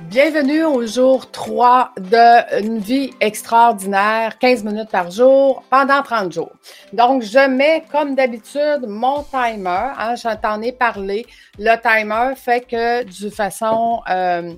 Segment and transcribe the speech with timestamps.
[0.00, 6.52] Bienvenue au jour 3 de Une vie extraordinaire, 15 minutes par jour pendant 30 jours.
[6.92, 9.92] Donc, je mets comme d'habitude mon timer.
[9.98, 11.26] Hein, J'en ai parlé.
[11.58, 14.00] Le timer fait que de façon...
[14.08, 14.54] Euh,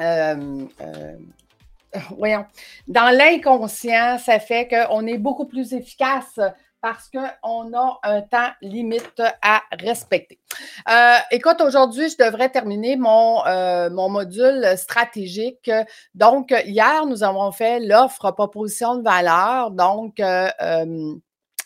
[0.00, 1.12] euh, euh,
[2.16, 2.44] voyons,
[2.88, 6.40] dans l'inconscient, ça fait qu'on est beaucoup plus efficace
[6.84, 10.38] parce qu'on a un temps limite à respecter.
[10.90, 15.70] Euh, écoute, aujourd'hui, je devrais terminer mon, euh, mon module stratégique.
[16.14, 19.70] Donc, hier, nous avons fait l'offre proposition de valeur.
[19.70, 20.50] Donc, euh,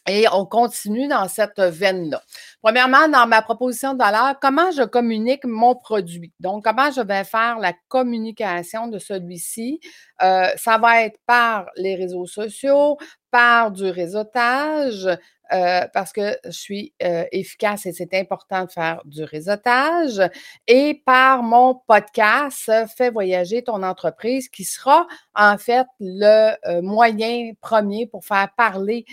[0.09, 2.23] et on continue dans cette veine-là.
[2.63, 6.33] Premièrement, dans ma proposition de valeur, comment je communique mon produit?
[6.41, 9.81] Donc, comment je vais faire la communication de celui-ci?
[10.21, 12.99] ça va être par les réseaux sociaux,
[13.31, 15.09] par du réseautage,
[15.53, 20.21] euh, parce que je suis euh, efficace et c'est important de faire du réseautage.
[20.67, 27.53] Et par mon podcast, Fais voyager ton entreprise, qui sera en fait le euh, moyen
[27.61, 29.05] premier pour faire parler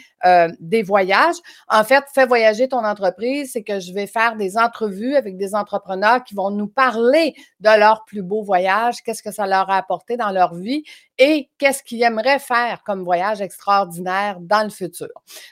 [0.59, 1.35] des voyages.
[1.69, 5.53] En fait, Fais voyager ton entreprise, c'est que je vais faire des entrevues avec des
[5.53, 9.77] entrepreneurs qui vont nous parler de leur plus beau voyage, qu'est-ce que ça leur a
[9.77, 10.83] apporté dans leur vie
[11.17, 15.09] et qu'est-ce qu'ils aimeraient faire comme voyage extraordinaire dans le futur.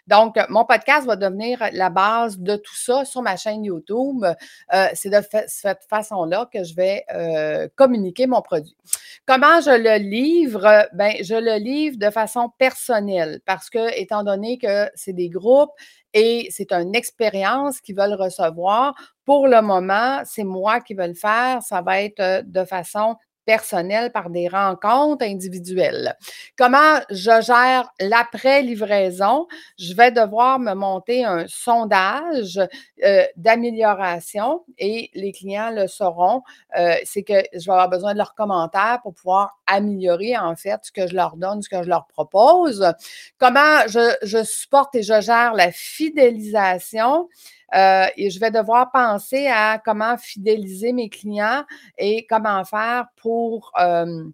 [0.07, 4.25] Donc, mon podcast va devenir la base de tout ça sur ma chaîne YouTube.
[4.73, 8.75] Euh, c'est de cette façon-là que je vais euh, communiquer mon produit.
[9.25, 10.87] Comment je le livre?
[10.93, 15.71] Ben, je le livre de façon personnelle parce que, étant donné que c'est des groupes,
[16.13, 18.93] et c'est une expérience qu'ils veulent recevoir.
[19.25, 21.61] Pour le moment, c'est moi qui veux le faire.
[21.63, 26.15] Ça va être euh, de façon personnel par des rencontres individuelles.
[26.57, 29.47] Comment je gère l'après-livraison?
[29.77, 32.59] Je vais devoir me monter un sondage
[33.03, 36.41] euh, d'amélioration et les clients le sauront.
[36.77, 40.79] Euh, c'est que je vais avoir besoin de leurs commentaires pour pouvoir améliorer en fait
[40.83, 42.85] ce que je leur donne, ce que je leur propose.
[43.37, 47.29] Comment je, je supporte et je gère la fidélisation?
[47.75, 51.63] Euh, et je vais devoir penser à comment fidéliser mes clients
[51.97, 54.25] et comment faire pour euh,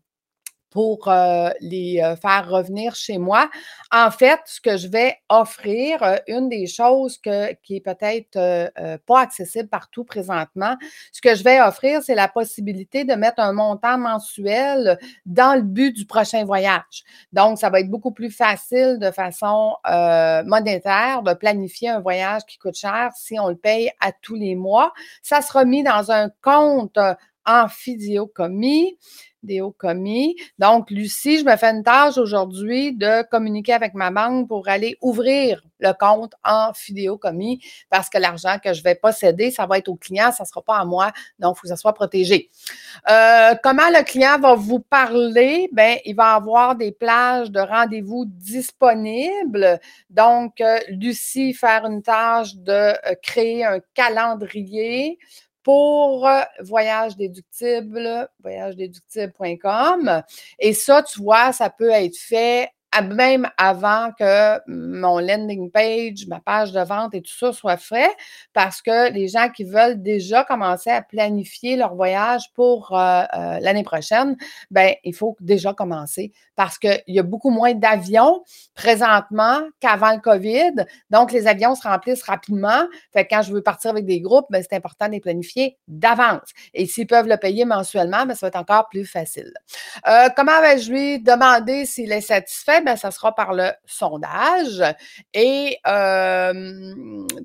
[0.69, 3.49] pour euh, les euh, faire revenir chez moi.
[3.91, 8.39] En fait, ce que je vais offrir, euh, une des choses que, qui est peut-être
[9.05, 10.75] pas accessible partout présentement,
[11.11, 15.61] ce que je vais offrir, c'est la possibilité de mettre un montant mensuel dans le
[15.61, 17.03] but du prochain voyage.
[17.33, 19.75] Donc, ça va être beaucoup plus facile de façon
[20.45, 24.55] monétaire de planifier un voyage qui coûte cher si on le paye à tous les
[24.55, 24.93] mois.
[25.21, 26.99] Ça sera mis dans un compte
[29.61, 30.35] hauts commis.
[30.57, 34.97] Donc, Lucie, je me fais une tâche aujourd'hui de communiquer avec ma banque pour aller
[35.01, 36.71] ouvrir le compte en
[37.21, 40.47] commis parce que l'argent que je vais posséder, ça va être au client, ça ne
[40.47, 41.11] sera pas à moi.
[41.39, 42.49] Donc, il faut que ça soit protégé.
[43.09, 45.69] Euh, comment le client va vous parler?
[45.71, 49.79] Bien, il va avoir des plages de rendez-vous disponibles.
[50.09, 55.17] Donc, euh, Lucie, faire une tâche de euh, créer un calendrier
[55.69, 60.23] pour euh, Voyage Déductible, voyagedéductible.com.
[60.57, 62.71] Et ça, tu vois, ça peut être fait
[63.01, 68.11] même avant que mon landing page, ma page de vente et tout ça soit fait,
[68.53, 73.59] parce que les gens qui veulent déjà commencer à planifier leur voyage pour euh, euh,
[73.59, 74.35] l'année prochaine,
[74.71, 80.19] ben il faut déjà commencer parce qu'il y a beaucoup moins d'avions présentement qu'avant le
[80.19, 80.85] COVID.
[81.09, 82.83] Donc, les avions se remplissent rapidement.
[83.13, 85.77] Fait que quand je veux partir avec des groupes, ben, c'est important de les planifier
[85.87, 86.49] d'avance.
[86.73, 89.53] Et s'ils peuvent le payer mensuellement, ben, ça va être encore plus facile.
[90.07, 92.78] Euh, comment vais-je lui demander s'il est satisfait?
[92.81, 94.83] Ben, ça sera par le sondage.
[95.33, 95.77] Et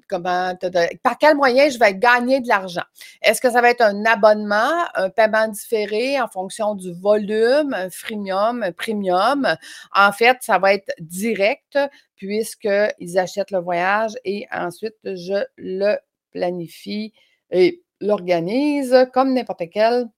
[0.09, 0.55] comment,
[1.03, 2.85] par quel moyen je vais gagner de l'argent?
[3.23, 7.91] Est-ce que ça va être un abonnement, un paiement différé en fonction du volume, un
[7.91, 9.57] freemium, un premium?
[9.95, 11.79] En fait, ça va être direct
[12.17, 15.97] puisqu'ils achètent le voyage et ensuite je le
[16.33, 17.13] planifie
[17.51, 20.09] et l'organise comme n'importe quel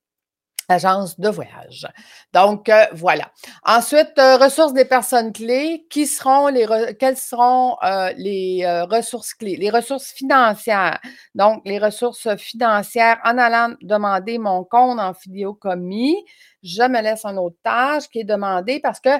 [0.68, 1.86] agence de voyage.
[2.32, 3.30] Donc, euh, voilà.
[3.64, 5.86] Ensuite, euh, ressources des personnes clés.
[5.90, 6.66] Qui seront les
[6.98, 9.56] quelles seront euh, les ressources clés?
[9.56, 11.00] Les ressources financières.
[11.34, 15.12] Donc, les ressources financières en allant demander mon compte en
[15.54, 16.16] commis.
[16.62, 19.10] Je me laisse un autre tâche qui est demandé parce que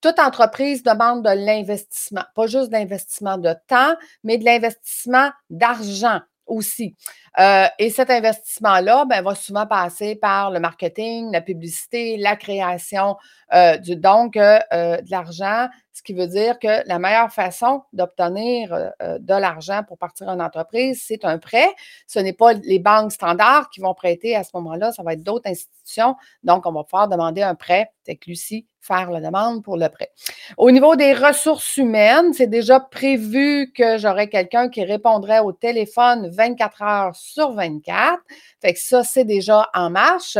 [0.00, 6.96] toute entreprise demande de l'investissement, pas juste d'investissement de temps, mais de l'investissement d'argent aussi.
[7.38, 13.16] Euh, et cet investissement-là ben, va souvent passer par le marketing, la publicité, la création.
[13.54, 18.74] Euh, du, donc, euh, de l'argent, ce qui veut dire que la meilleure façon d'obtenir
[18.74, 21.68] euh, euh, de l'argent pour partir en entreprise, c'est un prêt.
[22.06, 25.22] Ce n'est pas les banques standards qui vont prêter à ce moment-là, ça va être
[25.22, 26.14] d'autres institutions.
[26.42, 30.10] Donc, on va pouvoir demander un prêt avec Lucie faire la demande pour le prêt.
[30.58, 36.28] Au niveau des ressources humaines, c'est déjà prévu que j'aurai quelqu'un qui répondrait au téléphone
[36.28, 38.18] 24 heures sur 24.
[38.60, 40.36] Fait que ça, c'est déjà en marche.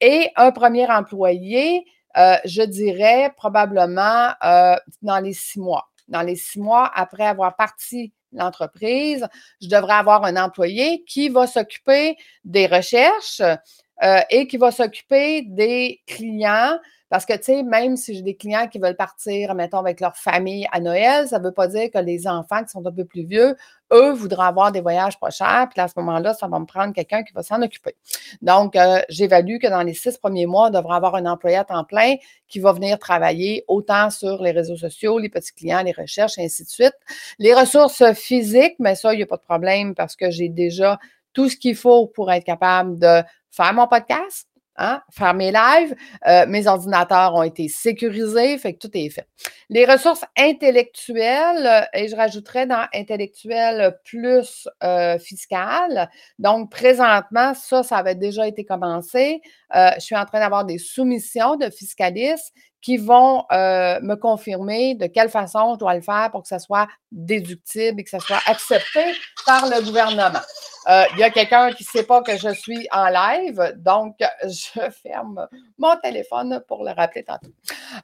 [0.00, 1.84] Et un premier employé,
[2.16, 5.88] euh, je dirais probablement euh, dans les six mois.
[6.08, 9.26] Dans les six mois après avoir parti l'entreprise,
[9.60, 15.42] je devrais avoir un employé qui va s'occuper des recherches euh, et qui va s'occuper
[15.42, 16.78] des clients
[17.10, 20.16] parce que, tu sais, même si j'ai des clients qui veulent partir, mettons, avec leur
[20.16, 23.04] famille à Noël, ça ne veut pas dire que les enfants qui sont un peu
[23.04, 23.56] plus vieux,
[23.92, 25.68] eux, voudraient avoir des voyages pas chers.
[25.70, 27.96] Puis à ce moment-là, ça va me prendre quelqu'un qui va s'en occuper.
[28.42, 31.64] Donc, euh, j'évalue que dans les six premiers mois, on devrait avoir un employé à
[31.64, 32.16] temps plein
[32.48, 36.44] qui va venir travailler autant sur les réseaux sociaux, les petits clients, les recherches, et
[36.44, 36.96] ainsi de suite.
[37.38, 40.98] Les ressources physiques, mais ça, il n'y a pas de problème parce que j'ai déjà
[41.32, 44.48] tout ce qu'il faut pour être capable de faire mon podcast,
[44.82, 45.94] Hein, faire mes lives.
[46.26, 49.28] Euh, mes ordinateurs ont été sécurisés, fait que tout est fait.
[49.68, 56.08] Les ressources intellectuelles, et je rajouterais dans intellectuel plus euh, fiscal.
[56.38, 59.42] Donc, présentement, ça, ça avait déjà été commencé.
[59.76, 64.94] Euh, je suis en train d'avoir des soumissions de fiscalistes qui vont euh, me confirmer
[64.94, 68.20] de quelle façon je dois le faire pour que ça soit déductible et que ça
[68.20, 69.00] soit accepté
[69.44, 70.40] par le gouvernement.
[70.88, 74.16] Euh, il y a quelqu'un qui ne sait pas que je suis en live, donc
[74.44, 75.46] je ferme
[75.76, 77.50] mon téléphone pour le rappeler tantôt.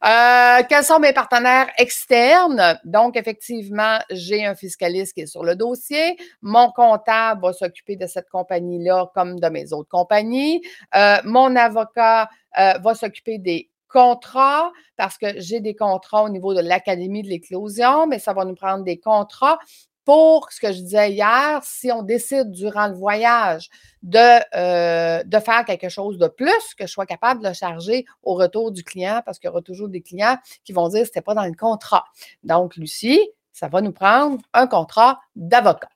[0.04, 2.78] Euh, quels sont mes partenaires externes?
[2.84, 6.18] Donc, effectivement, j'ai un fiscaliste qui est sur le dossier.
[6.42, 10.60] Mon comptable va s'occuper de cette compagnie-là comme de mes autres compagnies.
[11.24, 17.22] mon avocat va s'occuper des contrats, parce que j'ai des contrats au niveau de l'Académie
[17.22, 19.58] de l'éclosion, mais ça va nous prendre des contrats
[20.04, 23.68] pour ce que je disais hier, si on décide durant le voyage
[24.02, 24.18] de,
[24.56, 28.34] euh, de faire quelque chose de plus, que je sois capable de le charger au
[28.34, 31.10] retour du client, parce qu'il y aura toujours des clients qui vont dire que ce
[31.10, 32.04] n'était pas dans le contrat.
[32.44, 33.20] Donc, Lucie,
[33.56, 35.88] ça va nous prendre un contrat d'avocat.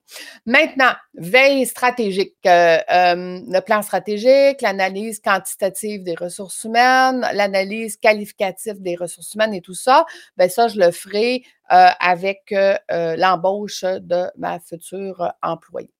[0.46, 8.80] Maintenant, veille stratégique, euh, euh, le plan stratégique, l'analyse quantitative des ressources humaines, l'analyse qualificative
[8.80, 10.06] des ressources humaines et tout ça,
[10.38, 12.54] ben ça, je le ferai euh, avec
[12.88, 15.92] l'embauche de ma future employée.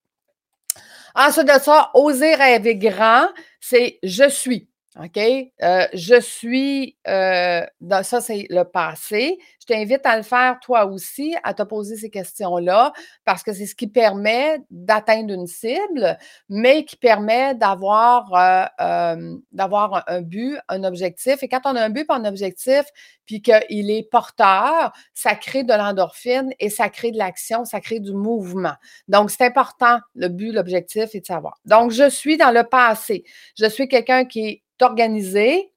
[1.15, 3.27] Ensuite de ça, oser rêver grand,
[3.61, 4.70] c'est je suis.
[4.99, 5.19] OK?
[5.19, 9.39] Euh, je suis, euh, dans, ça c'est le passé.
[9.61, 12.93] Je t'invite à le faire toi aussi, à te poser ces questions-là,
[13.25, 18.35] parce que c'est ce qui permet d'atteindre une cible, mais qui permet d'avoir,
[18.81, 21.41] euh, d'avoir un, but, un objectif.
[21.45, 22.83] Et quand on a un but, un objectif,
[23.27, 28.01] puis qu'il est porteur, ça crée de l'endorphine et ça crée de l'action, ça crée
[28.01, 28.75] du mouvement.
[29.07, 31.59] Donc, c'est important, le but, l'objectif et de savoir.
[31.65, 33.23] Donc, je suis dans le passé.
[33.57, 35.73] Je suis quelqu'un qui est organisé,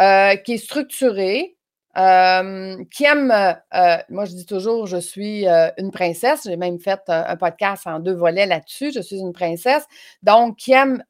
[0.00, 1.56] euh, qui est structuré,
[1.96, 6.42] euh, qui aime, euh, moi je dis toujours, je suis une princesse.
[6.44, 8.92] J'ai même fait un, podcast en deux volets là-dessus.
[8.92, 9.86] Je suis une princesse.
[10.22, 11.02] Donc, qui aime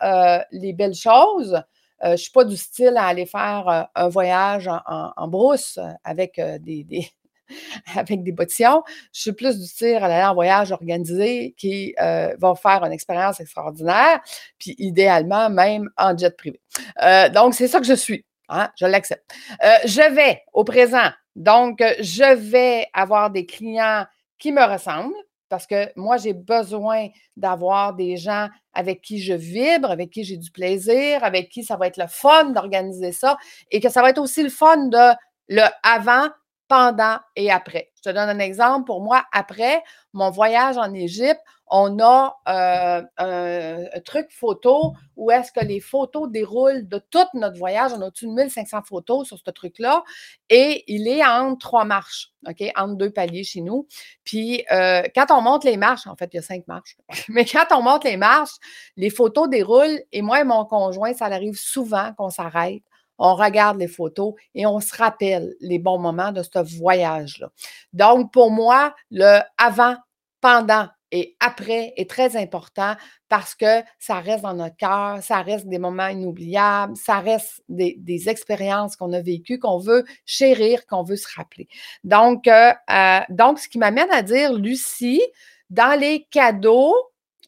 [0.53, 1.63] les belles choses.
[2.03, 7.11] je ne suis pas du style à aller faire un voyage en, brousse avec des,
[7.97, 8.83] avec des bottillons.
[9.13, 13.41] Je suis plus du style à aller en voyage organisé qui va faire une expérience
[13.41, 14.21] extraordinaire,
[14.59, 16.61] puis idéalement même en jet privé.
[17.03, 18.25] Euh, donc, c'est ça que je suis.
[18.49, 19.31] Hein, je l'accepte.
[19.63, 21.11] Euh, je vais au présent.
[21.37, 24.07] Donc, je vais avoir des clients
[24.39, 25.15] qui me ressemblent
[25.49, 30.37] parce que moi, j'ai besoin d'avoir des gens avec qui je vibre, avec qui j'ai
[30.37, 33.37] du plaisir, avec qui ça va être le fun d'organiser ça
[33.71, 35.15] et que ça va être aussi le fun de
[35.49, 36.29] le avant,
[36.69, 37.91] pendant et après.
[37.97, 38.85] Je te donne un exemple.
[38.87, 39.83] Pour moi, après
[40.13, 46.31] mon voyage en Égypte, on a euh, un, truc photo où est-ce que les photos
[46.31, 47.93] déroulent de tout notre voyage.
[47.95, 50.03] On a au-dessus de 1500 photos sur ce truc-là?
[50.49, 53.87] Et il est entre trois marches, OK, entre deux paliers chez nous.
[54.25, 56.97] Puis euh, quand on monte les marches, en fait, il y a cinq marches,
[57.29, 58.57] mais quand on monte les marches,
[58.97, 62.83] les photos déroulent et moi et mon conjoint, ça arrive souvent qu'on s'arrête
[63.19, 67.51] on regarde les photos et on se rappelle les bons moments de ce voyage-là.
[67.93, 69.97] Donc, pour moi, le avant,
[70.41, 72.95] pendant et après est très important
[73.29, 78.29] parce que ça reste dans notre cœur, ça reste des moments inoubliables, ça reste des,
[78.29, 81.69] expériences qu'on a vécues, qu'on veut chérir, qu'on veut se rappeler.
[82.05, 85.23] Donc, euh, euh, donc ce qui m'amène à dire, Lucie,
[85.71, 86.95] dans les cadeaux,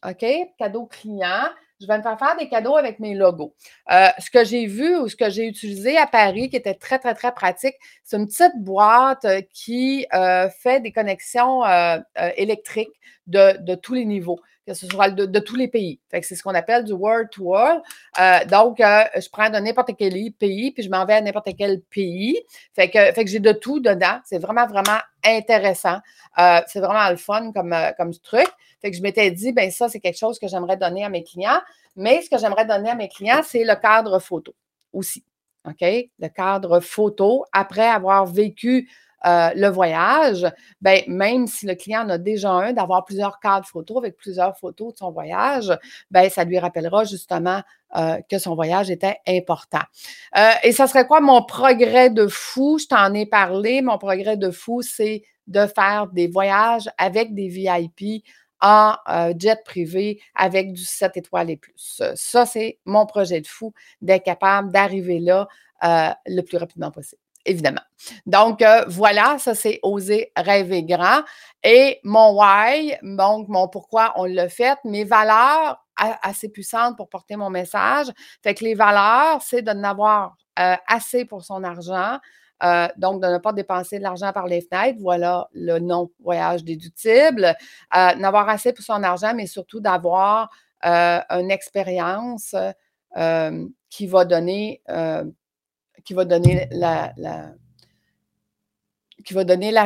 [0.07, 0.25] OK,
[0.57, 1.49] cadeaux clients,
[1.81, 3.53] je vais me faire faire des cadeaux avec mes logos.
[3.91, 6.99] Euh, ce que j'ai vu ou ce que j'ai utilisé à Paris, qui était très,
[6.99, 11.63] très, très pratique, c'est une petite boîte euh, qui euh, fait des connexions
[12.35, 15.99] électriques de, de, tous les niveaux que ce soit de, tous les pays.
[16.11, 17.81] c'est ce qu'on appelle du world to world.
[18.49, 22.39] donc, je prends de n'importe quel pays, puis je m'en vais à n'importe quel pays.
[22.73, 24.19] Fait que, j'ai de tout dedans.
[24.23, 25.97] C'est vraiment, vraiment intéressant.
[26.37, 28.47] c'est vraiment le fun comme, comme truc.
[28.81, 31.23] Fait que je m'étais dit, ben ça, c'est quelque chose que j'aimerais donner à mes
[31.23, 31.61] clients.
[31.95, 34.53] Mais ce que j'aimerais donner à mes clients, c'est le cadre photo
[34.93, 35.23] aussi.
[35.65, 35.81] OK?
[35.81, 38.89] Le cadre photo, après avoir vécu
[39.25, 40.47] euh, le voyage,
[40.81, 44.57] ben, même si le client en a déjà un, d'avoir plusieurs cadres photos avec plusieurs
[44.57, 45.71] photos de son voyage,
[46.09, 47.61] ben, ça lui rappellera justement
[47.95, 49.83] euh, que son voyage était important.
[50.37, 52.79] Euh, et ça serait quoi mon progrès de fou?
[52.79, 53.81] Je t'en ai parlé.
[53.81, 58.23] Mon progrès de fou, c'est de faire des voyages avec des VIP
[58.61, 58.95] en
[59.37, 62.01] jet privé avec du 7 étoiles et plus.
[62.15, 65.47] Ça, c'est mon projet de fou, d'être capable d'arriver là
[65.81, 67.81] le plus rapidement possible évidemment.
[68.25, 71.21] Donc, euh, voilà, ça c'est oser rêver grand.
[71.63, 77.35] Et mon why, donc mon pourquoi on l'a fait, mes valeurs assez puissantes pour porter
[77.35, 78.07] mon message.
[78.41, 82.17] Fait que les valeurs, c'est de n'avoir assez pour son argent,
[82.63, 87.55] euh, donc, de ne pas dépenser de l'argent par les fenêtres, voilà le non-voyage déductible.
[87.95, 90.49] Euh, n'avoir assez pour son argent, mais surtout d'avoir
[90.85, 92.55] euh, une expérience
[93.89, 94.81] qui va donner,
[96.03, 97.13] qui va donner la,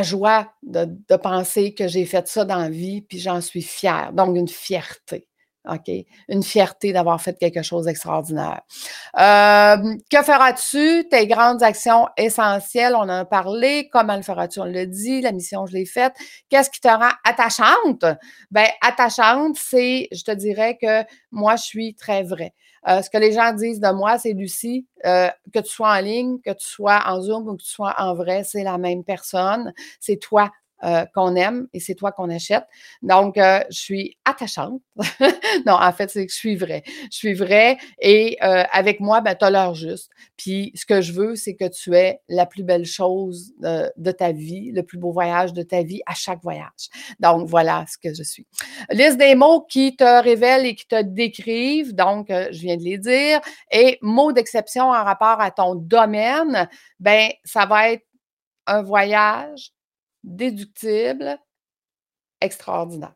[0.04, 4.14] joie de, de penser que j'ai fait ça dans la vie, puis j'en suis fière.
[4.14, 5.28] Donc, une fierté.
[5.68, 5.92] OK?
[6.30, 8.62] Une fierté d'avoir fait quelque chose d'extraordinaire.
[9.14, 11.08] Que feras-tu?
[11.10, 13.90] Tes grandes actions essentielles, on en a parlé.
[13.92, 14.60] Comment le feras-tu?
[14.60, 16.14] On l'a dit, la mission, je l'ai faite.
[16.50, 18.06] Qu'est-ce qui te rend attachante?
[18.52, 22.54] Ben, attachante, c'est, je te dirais que moi, je suis très vraie.
[22.88, 26.02] Euh, ce que les gens disent de moi, c'est Lucie, euh, que tu sois en
[26.02, 29.04] ligne, que tu sois en Zoom ou que tu sois en vrai, c'est la même
[29.04, 29.74] personne.
[30.00, 30.52] C'est toi
[30.84, 32.66] euh, qu'on aime et c'est toi qu'on achète.
[33.02, 34.82] Donc, euh, je suis attachante.
[35.66, 36.84] non, en fait, c'est que je suis vraie.
[37.12, 40.12] Je suis vraie et euh, avec moi, ben, tu as l'heure juste.
[40.36, 44.34] Puis, ce que je veux, c'est que tu aies la plus belle chose de, ta
[44.34, 46.90] vie, le plus beau voyage de ta vie à chaque voyage.
[47.22, 48.46] Donc, voilà ce que je suis.
[48.92, 51.96] Liste des mots qui te révèlent et qui te décrivent.
[51.96, 53.40] Donc, je viens de les dire.
[53.72, 56.68] Et mots d'exception en rapport à ton domaine,
[57.00, 58.06] ben, ça va être
[58.68, 59.72] un voyage,
[60.26, 61.40] déductible,
[62.42, 63.16] extraordinaire.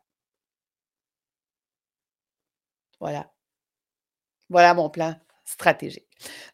[2.99, 3.29] Voilà.
[4.49, 5.15] Voilà mon plan
[5.49, 6.05] stratégique.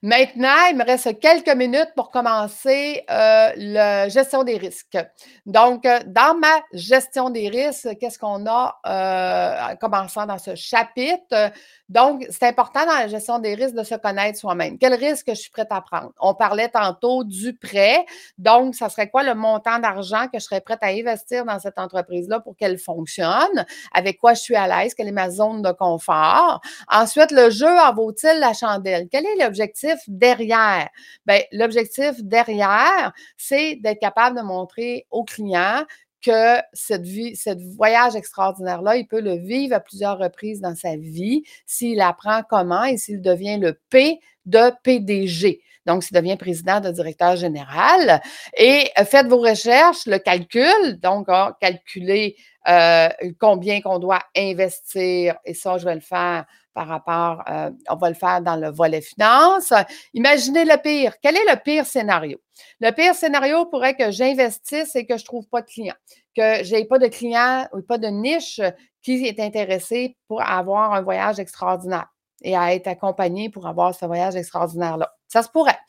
[0.01, 4.97] Maintenant, il me reste quelques minutes pour commencer euh, la gestion des risques.
[5.45, 10.55] Donc, euh, dans ma gestion des risques, qu'est-ce qu'on a euh, en commençant dans ce
[10.55, 11.51] chapitre?
[11.89, 14.77] Donc, c'est important dans la gestion des risques de se connaître soi-même.
[14.77, 16.11] Quel risque je suis prête à prendre?
[16.19, 18.05] On parlait tantôt du prêt.
[18.37, 21.79] Donc, ça serait quoi le montant d'argent que je serais prête à investir dans cette
[21.79, 23.65] entreprise-là pour qu'elle fonctionne?
[23.93, 24.93] Avec quoi je suis à l'aise?
[24.93, 26.61] Quelle est ma zone de confort?
[26.91, 28.84] Ensuite, le jeu en vaut-il la chandelle?
[29.11, 30.89] Quel est l'objectif derrière?
[31.25, 35.83] Bien, l'objectif derrière, c'est d'être capable de montrer aux clients
[36.25, 40.95] que cette vie, ce voyage extraordinaire-là, il peut le vivre à plusieurs reprises dans sa
[40.95, 45.61] vie s'il apprend comment et s'il devient le P de PDG.
[45.85, 48.21] Donc, s'il devient président de directeur général.
[48.57, 51.27] Et euh, faites vos recherches, le calcul, donc
[51.59, 52.35] calculer
[52.67, 57.95] euh, combien qu'on doit investir, et ça, je vais le faire par rapport, euh, on
[57.95, 59.71] va le faire dans le volet finance.
[60.13, 61.13] Imaginez le pire.
[61.21, 62.37] Quel est le pire scénario?
[62.81, 65.95] Le pire scénario pourrait que j'investisse et que je trouve pas de clients,
[66.35, 68.59] que je n'ai pas de clients ou pas de niche
[69.01, 72.07] qui est intéressé pour avoir un voyage extraordinaire
[72.43, 75.13] et à être accompagné pour avoir ce voyage extraordinaire-là.
[75.27, 75.79] Ça se pourrait.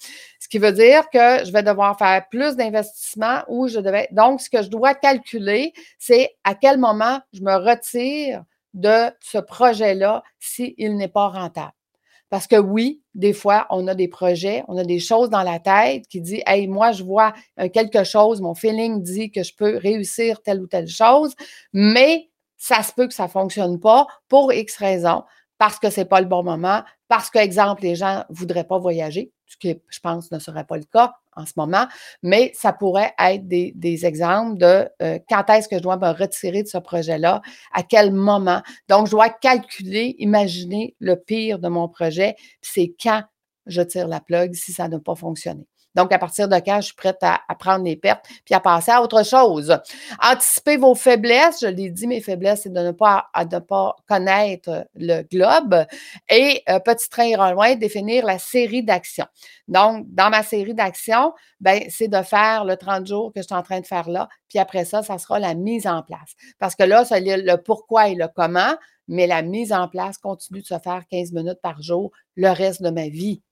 [0.41, 4.09] Ce qui veut dire que je vais devoir faire plus d'investissements ou je devais.
[4.13, 9.39] Donc, ce que je dois calculer, c'est à quel moment je me retire de ce
[9.39, 11.73] projet-là s'il n'est pas rentable.
[12.29, 15.61] Parce que oui, des fois, on a des projets, on a des choses dans la
[15.61, 17.33] tête qui disent Hey, moi, je vois
[17.73, 21.35] quelque chose, mon feeling dit que je peux réussir telle ou telle chose,
[21.73, 25.23] mais ça se peut que ça ne fonctionne pas pour X raisons
[25.59, 28.65] parce que ce n'est pas le bon moment, parce que, exemple, les gens ne voudraient
[28.67, 31.87] pas voyager, ce qui, je pense, ne serait pas le cas en ce moment,
[32.23, 36.63] mais ça pourrait être des, exemples de euh, quand est-ce que je dois me retirer
[36.63, 38.63] de ce projet-là, à quel moment.
[38.89, 43.23] Donc, je dois calculer, imaginer le pire de mon projet, puis c'est quand
[43.67, 45.67] je tire la plug si ça n'a pas fonctionné.
[45.97, 48.93] Donc, à partir de quand je suis prête à, prendre les pertes puis à passer
[48.93, 49.77] à autre chose?
[50.23, 51.61] Anticipez vos faiblesses.
[51.63, 55.87] Je l'ai dit, mes faiblesses, c'est de ne pas, connaître le globe.
[56.29, 59.27] Et euh, petit train ira loin, définir la série d'actions.
[59.69, 63.55] Donc, dans ma série d'actions, ben, c'est de faire le 30 jours que je suis
[63.55, 64.29] en train de faire là.
[64.49, 66.35] Puis après ça, ça sera la mise en place.
[66.59, 68.77] Parce que là, c'est le pourquoi et le comment,
[69.09, 72.83] mais la mise en place continue de se faire 15 minutes par jour le reste
[72.83, 73.43] de ma vie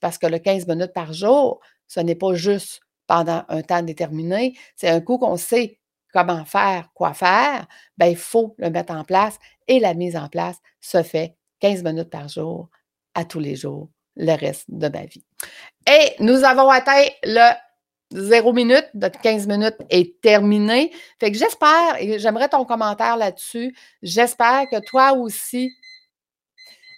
[0.00, 4.56] parce que le 15 minutes par jour, ce n'est pas juste pendant un temps déterminé,
[4.74, 5.78] c'est un coup qu'on sait
[6.12, 7.66] comment faire, quoi faire,
[7.98, 9.38] ben, il faut le mettre en place
[9.68, 12.68] et la mise en place se fait 15 minutes par jour
[13.14, 15.24] à tous les jours le reste de ma vie.
[15.86, 17.52] Et nous avons atteint le
[18.12, 20.92] zéro minute, notre 15 minutes est terminé.
[21.20, 25.70] Fait que j'espère, et j'aimerais ton commentaire là-dessus, j'espère que toi aussi,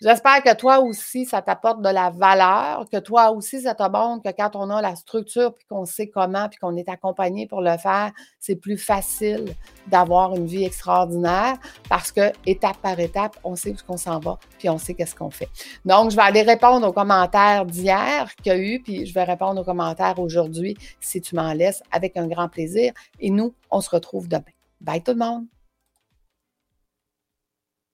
[0.01, 4.23] J'espère que toi aussi, ça t'apporte de la valeur, que toi aussi, ça te montre
[4.23, 7.61] que quand on a la structure, puis qu'on sait comment, puis qu'on est accompagné pour
[7.61, 9.55] le faire, c'est plus facile
[9.89, 11.57] d'avoir une vie extraordinaire
[11.89, 15.17] parce que étape par étape, on sait où on s'en va, puis on sait qu'est-ce
[15.17, 15.49] qu'on fait.
[15.85, 19.25] Donc, je vais aller répondre aux commentaires d'hier qu'il y a eu, puis je vais
[19.25, 22.93] répondre aux commentaires aujourd'hui si tu m'en laisses avec un grand plaisir.
[23.19, 24.45] Et nous, on se retrouve demain.
[24.81, 25.58] Bye tout le monde!